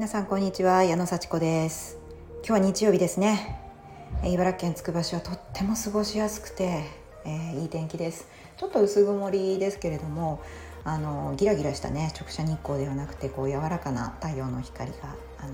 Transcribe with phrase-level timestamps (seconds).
[0.00, 1.98] 皆さんこんにちは矢野幸子です。
[2.36, 3.60] 今日は日曜日ですね。
[4.24, 6.84] 茨城県つくば市はとっても過ごしやすくて、
[7.26, 8.26] えー、いい天気です。
[8.56, 10.40] ちょっと薄曇りですけれども
[10.84, 14.96] あのギラギラしたね直射日光ではなくてこう柔らかな太陽の光が
[15.38, 15.52] あの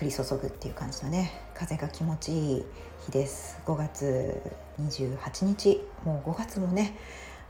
[0.00, 2.64] 降り注ぐっていう感じのね風が気持ちいい
[3.06, 3.58] 日です。
[3.66, 4.40] 5月
[4.80, 5.80] 28日。
[6.04, 6.96] もう5月もね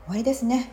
[0.05, 0.71] 終わりですね。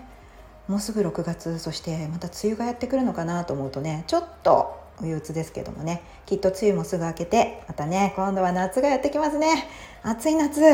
[0.66, 6.02] もうすぐ6月そしてまた梅雨がやってくるのかなと思うとねちょっと憂鬱ですけどもね。
[6.26, 9.68] きっと梅雨もすぐ明けてまたね今度は夏がやってきますね。
[10.02, 10.60] 暑い夏。
[10.60, 10.64] う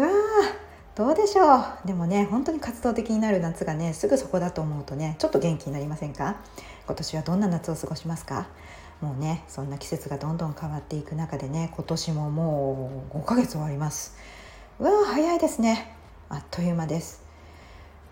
[0.00, 0.08] わ
[0.94, 1.86] どうでしょう。
[1.86, 6.36] でもね本当に活動的になる夏がねすぐそこだと思うとねちょっと元気になりませんか？
[6.86, 8.48] 今年はどんな夏を過ごしますか？
[9.02, 14.16] もうねそんな季節がどんどん変わっていく中でね今年ももう5ヶ月終わります。
[14.80, 15.94] うわ早いですね。
[16.30, 17.25] あっという間です。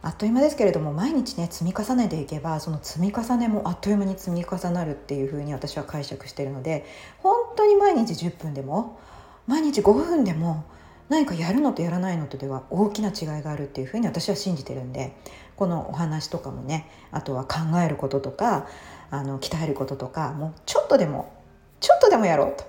[0.04, 6.84] あっという間ですけれども毎日ね積み重ねていけばその積み重ねもあっという間に積み重なるっていうふうに私は解釈してるので
[7.18, 8.98] 本当に毎日10分でも
[9.46, 10.64] 毎日5分でも
[11.08, 15.16] 何かやるのとやらないのとでは大きな違いがあるっていうふうに私は信じてるんで
[15.56, 18.66] このお話とかもねあとは考えることとか
[19.10, 21.32] あの鍛えることとかもうちょっとでも
[21.80, 22.64] ちょっとでもやろうと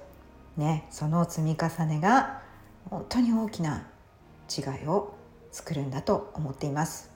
[0.56, 2.42] ねその積み重ねが
[2.90, 3.88] 本当に大きな
[4.50, 5.16] 違いを
[5.52, 7.15] 作るんだと思っています。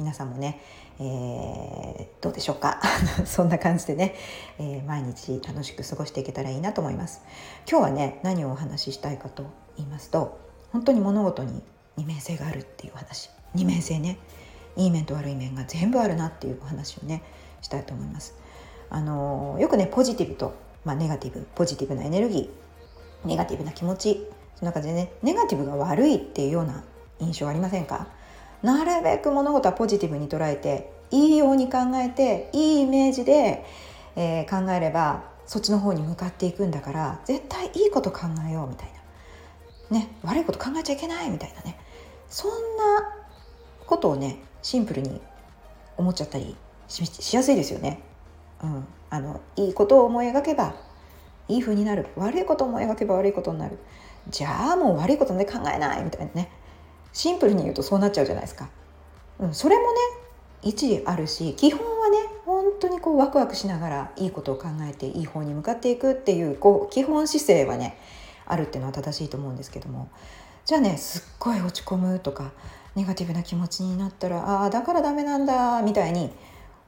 [0.00, 0.58] 皆さんもね、
[0.98, 2.80] えー、どうでしょうか？
[3.26, 4.14] そんな感じでね、
[4.58, 7.20] えー、毎日楽しく過ごしていけたらいいなと思います。
[7.70, 9.44] 今日はね何をお話ししたいかと
[9.76, 10.38] 言いますと
[10.72, 11.62] 本当に物事に
[11.96, 13.30] 二面性があるっていう話。
[13.54, 14.18] 二面性ね。
[14.76, 17.22] いい面と悪い面が全部あるなっていうお話をね
[17.60, 18.34] したいと思います。
[18.88, 26.84] あのよくねポジティブと、まあ、ネガティブポジティブなエネルギーネガティブな気持ちその中でねネガティブが悪いっていうような
[27.18, 28.06] 印象ありませんか？
[28.62, 33.64] なるべく物事はポジティブに捉えていいように考えていいイメージで、
[34.16, 38.88] えー、考えればそっちの方に向かっていくんだから絶対いいこと考えようみたい
[39.90, 41.78] な、ね、悪いこと考えちゃいけないみたいなね。
[42.28, 43.12] そんな
[43.86, 45.20] ことをねシンプルに
[45.96, 46.56] 思っちゃったり
[46.86, 48.00] しやすいですよね。
[48.62, 50.74] うん、あのいいことを思い描けば
[51.48, 52.06] いい風になる。
[52.14, 53.78] 悪いことを思い描けば悪いことになる。
[54.28, 56.50] じゃあもう悪いことで考えないみたいなね。
[57.12, 58.68] シンプルに言うとそうなっちゃうじゃないですか。
[59.38, 59.88] うん、それもね
[60.62, 67.98] 一理あるし基本はね本当にこうワクワクしながらいいことを考えていい方に向かっていくっていうこう基本姿勢はね
[68.46, 70.10] あるっていうのは正しいと思うんですけども
[70.66, 72.52] じゃあねすっごい落ち込むとか
[72.94, 76.30] ネガティブな気持ちになったらああだからダメなんだみたいに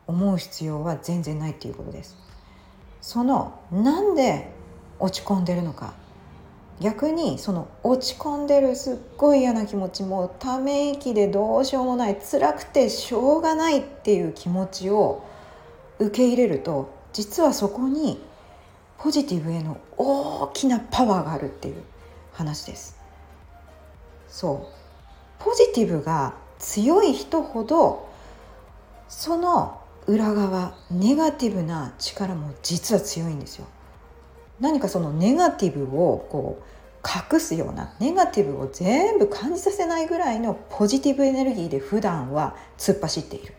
[0.07, 2.17] 思う必要は全然ないっていうことです。
[3.01, 4.53] そのなんで
[4.99, 5.95] 落ち込んでるのか
[6.83, 15.25] 逆にその落ち込んでるすっごい嫌な気持ちもため息でどうしようもない辛くてしょうがないっていう気持ちを
[16.01, 18.21] 受け入れると実はそこに
[18.99, 21.83] ポジティブへの大きなパワーがあるっていう
[22.33, 22.99] 話です。
[24.29, 28.09] そうポジティブが強い人ほど
[29.09, 33.67] その裏側ネガティブな力も実は強いんですよ。
[34.63, 36.65] 何かそのネガティブをこう
[37.35, 43.55] 隠すようなネガティブを全部感じさせないぐらいのポジティブエネルギーで普段は突っ走っている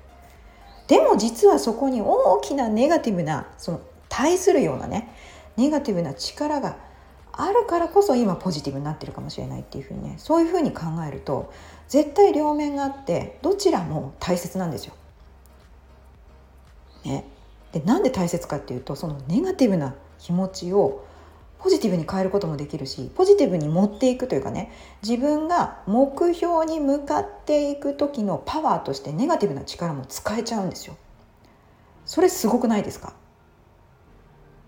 [0.87, 5.13] でも実はそこに大きなネガティブなその対するようなね
[5.57, 6.77] ネガティブな力が
[7.33, 11.51] あるからこそ今ポジティブになってるかもしれないっていうふうにねそういうふうに考えると
[11.89, 14.93] 絶対両面があってどちらも大切なんですよ。
[17.03, 17.25] ね、
[17.73, 21.05] でなんで大切かっていうとそのネガティブな気持ちを
[21.59, 30.95] ポジティブに変えることもできるしポジティブに持っていくというかね自分が目標に向かっていく時のパワーとしてネガティブな力も使えちゃうんですよ。
[32.05, 33.13] それすごくないですか？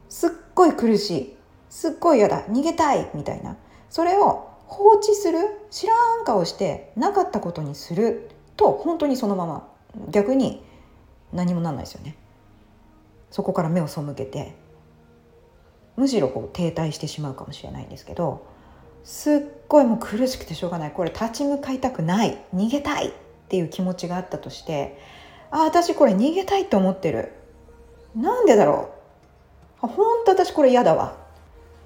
[0.09, 1.35] すっごい苦しい。
[1.69, 2.45] すっごい嫌だ。
[2.45, 3.57] 逃げたいみたいな。
[3.89, 5.39] それを放置する
[5.69, 9.67] 知らん顔してなかったことにすると本当にそのまま。
[10.09, 10.63] 逆に
[11.33, 12.15] 何もなんないですよね。
[13.31, 14.55] そこから目を背けて
[15.97, 18.45] むしろこう停滞してしまうかもしれないんですけど
[19.03, 20.91] すっごいもう苦しくてしょうがない。
[20.91, 22.39] これ立ち向かいたくない。
[22.55, 23.11] 逃げたいっ
[23.49, 24.99] ていう気持ちがあったとして
[25.51, 27.31] あ私これ逃げたいと思ってる。
[28.15, 28.89] なんでだろ
[29.83, 29.87] う。
[29.87, 31.17] 本当私これ嫌だわ。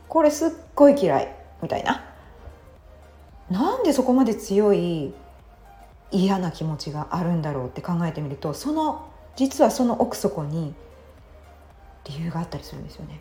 [0.08, 2.06] これすっごい嫌いみたいな。
[3.52, 5.14] なんでそこまで強い
[6.12, 10.74] 嫌な気持ちがあるんだろうって考えてみるとその実はその奥底に
[12.06, 13.20] 理由があったりするんですよね。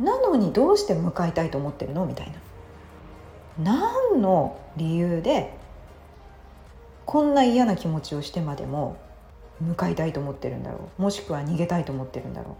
[0.00, 2.06] なのにどうして向かいたいと思ってるの？
[2.06, 3.72] みたいな。
[3.72, 5.54] 何の理由で
[7.04, 8.96] こんな嫌な気持ちをしてまでも
[9.60, 11.02] 向かいたいと思ってるんだろう？
[11.02, 12.54] もしくは逃げたいと思ってるんだろう？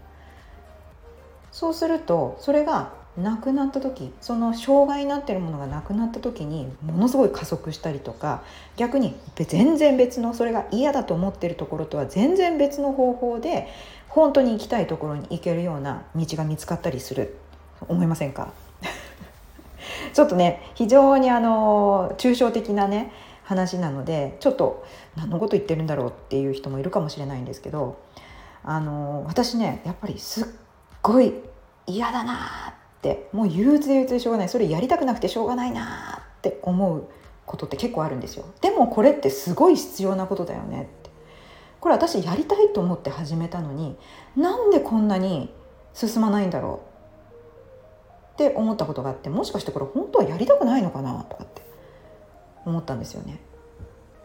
[1.51, 8.41] そうするとそれがなくなった時その障害になってるものがなくなった時にものすごい加速したりとか
[8.77, 13.67] 逆に全然別のそれが嫌だと思ってるところとは全然別の方法で
[14.07, 17.37] 本当に行きたいところに行けるような道が見つかったりする。
[17.87, 18.51] 思いませんか？
[20.13, 23.11] ちょっとね非常にあの抽象的なね
[23.43, 24.83] 話なのでちょっと
[25.15, 27.97] 何のこと言ってるんだろうっていう人もいるかもしれないんですけど
[28.63, 30.45] あの私ねやっぱりすっ
[31.01, 31.33] ごい
[31.87, 34.49] 嫌だなってもう憂鬱で憂鬱でしょうがない。
[34.49, 37.07] それやりたくなくてしょうがないなって思う
[37.47, 38.45] ことって結構あるんですよ。
[38.61, 41.09] でもこれってすごい必要なことだよねって。
[41.79, 43.97] これ私やりたいと思って始めたのに
[44.37, 45.51] なんでこんなに
[45.95, 46.83] 進まないんだろ
[48.33, 51.63] うって思ったことがあってもしかしてこれ本当はやりたくないのかなとかって
[52.65, 53.39] 思ったんですよね。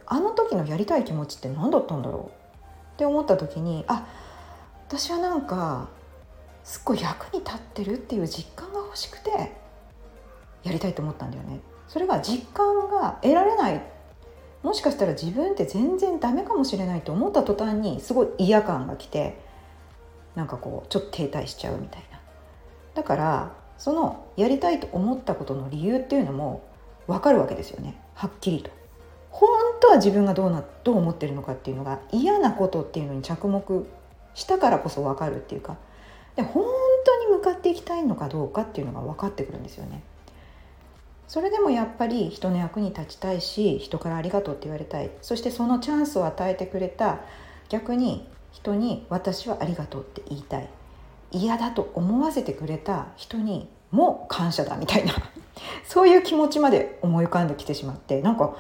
[0.07, 4.07] あの時のやりたい気持ちって何だったんだろうって思った時にあ
[4.89, 5.89] 私はなんか
[6.67, 9.31] すっごい役に立ってるっていう実感が欲しくて
[10.65, 11.61] やりたいと思ったんだよね。
[11.87, 13.81] それが実感が得られない。
[14.65, 19.39] もしかしたら自分って全然ダメかもしれないと思った途端にすごい嫌感が来て
[20.35, 22.19] なんかこうちょっと停滞しちゃうみたいな。
[22.95, 26.65] だからそのやりたいと思ったことの理由っていうのも
[27.07, 27.97] 分かるわけですよね。
[28.15, 28.73] はっきりと。
[29.31, 29.49] 本
[29.81, 33.87] 当は自分がどうなどう思ってるのかっていうのが嫌なことっていうのに着目
[34.35, 35.77] したからこそ分かるっていうか
[36.37, 36.65] で本
[37.05, 40.03] 当に向かっていきたいのかどうかっていうのが分かってくるんですよね。
[41.29, 45.11] それでもやっぱり人の役に立ちたいし人からありがとうって言われたい。
[45.23, 47.21] そしてそのチャンスを与えてくれた
[47.69, 50.69] 逆に人に私はありがとうって言いたい。
[51.33, 55.15] 嫌だと思わせてくれた人にも感謝だみたいな。
[55.85, 58.55] そういう気持ちまで思い浮かんできてしまってなんか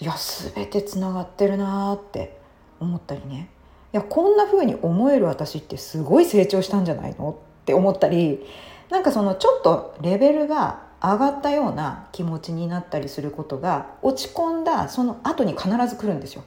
[0.00, 0.14] いや
[0.54, 2.38] 全てつながってるなーって
[2.80, 3.50] 思ったりね。
[3.98, 8.44] やこんな風に思える私ってすごい成長したんじゃないのって思ったり
[8.90, 16.42] なんかそのちょっとレベルが上がったような気持ちになったりすることが落ち込んだその後に必ず来るんですよ。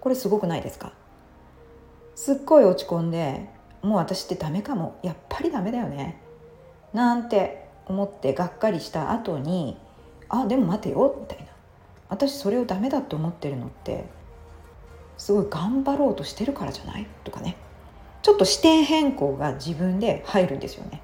[0.00, 0.92] これすごくないですか？
[2.14, 3.50] すっごい落ち込んで
[3.82, 4.98] もう私ってダメかも。
[5.02, 6.20] やっぱりダメだよね。
[6.94, 9.76] なんて思ってがっかりした後に
[10.28, 11.44] あでも待てよみたいな。
[12.08, 14.06] 私それをダメだと思ってるのって
[15.18, 17.06] すごい頑張ろうとしてるからじゃない？
[17.24, 17.56] とかね。
[18.22, 21.02] ちょっと視点変更が自分で入るんですよね。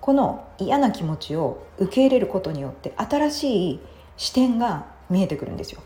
[0.00, 3.80] この嫌な気持ちを受け入れることによって新しい
[4.16, 5.82] 視点が見えてくるんですよ。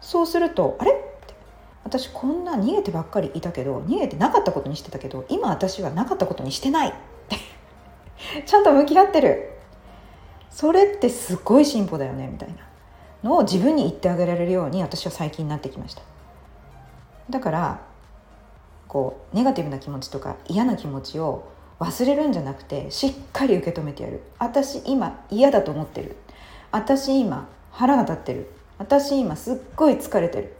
[0.00, 0.92] そうするとあれ？
[1.84, 6.94] 私こんな逃げてばっかりいたけど逃げてなかったことにしてたけど今私はなかったことにしてない。
[8.44, 9.52] ちゃんと向き合ってる。
[10.50, 12.56] それってすごい進歩だよねみたいな
[13.22, 16.02] のを自分に言ってあげられるように私は最近になってきました。
[17.30, 17.80] だから
[18.86, 24.22] こうネガティブな気持ちとか嫌な気持ちを忘れるんじゃなくてしっかり受け止めてやる。
[24.38, 26.16] 私今嫌だと思ってる。
[26.72, 28.50] 私今腹が立ってる。
[28.78, 30.54] 私今すっごい疲れてる。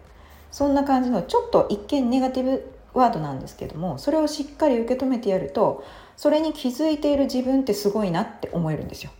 [0.50, 5.84] そんな感じのちょっと一見ネガティブワードなんですけどもそれをしっかり受け止めてやると
[6.16, 9.10] それに気づいている自分ってすごいなって思えるんですよ。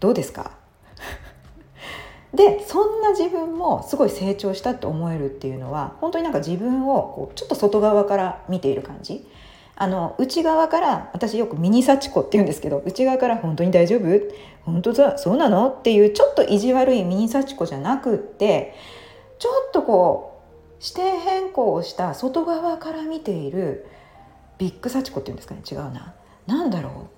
[0.00, 0.52] どうですか？
[2.34, 9.26] でそんな自分もすごい成長したって思えるっていうのは本当になんか自分をこうちょっと外側から見ている感じ。
[9.80, 14.02] あの内側から私よくミニ幸子って言うんですけど内側から本当に大丈夫？
[14.64, 15.68] 本当だそうなの？
[15.68, 18.74] っていうちょっと意地悪いミニ幸子じゃなくって
[19.38, 20.42] ちょっとこ
[20.80, 23.86] う視点変更をした外側から見ている
[24.58, 25.62] ビッグ幸子っていうんですかね？
[25.70, 26.12] 違うな。
[26.46, 27.08] 何だろ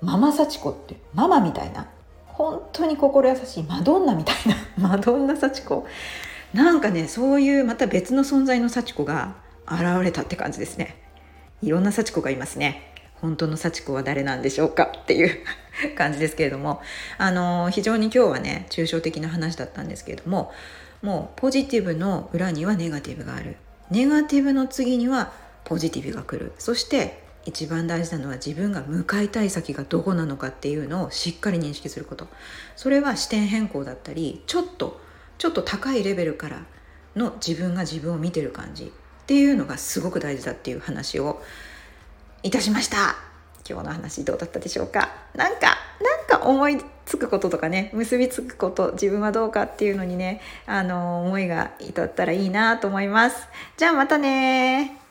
[0.00, 0.06] う？
[0.06, 1.86] ママ幸子ってママみたいな。
[2.34, 4.56] 本当に心優しいマドンナみたいな
[4.88, 5.86] マドンナ幸子
[6.52, 9.36] なんかねそういうまた別の存在の幸子が
[9.66, 10.96] 現れたって感じですね。
[11.62, 12.92] いろんな幸子がいますね。
[13.20, 15.38] 本当の幸子は誰なんでしょうかっていう
[15.96, 16.82] 感じですけれども。
[17.18, 20.52] あの非常に今日はね抽象的な話だったんですけれども
[21.02, 23.56] もうポジティブの裏にはネガティブがある。
[23.90, 25.32] ネガティブの次には
[25.64, 26.52] ポジティブが来る。
[26.58, 32.28] そして一番大事なのは自分が向かいたい先がどこなのかっていうのをしっかり認識すること。
[32.76, 35.00] それは視点変更だったりちょっと
[35.38, 36.64] ちょっと高いレベルから
[37.16, 41.42] の自分が自分を見てる感じっていうのがすごく大事だっていう話を
[42.42, 43.16] いたしました。
[43.68, 45.10] 今日の話どうだったでしょうか。
[45.34, 45.78] なんか
[46.28, 53.48] なんか思いつくこととかね結びつくこと自分はどうかっていうのにねあの思いが至ったらいいなと思います。
[53.76, 55.03] じゃあまたね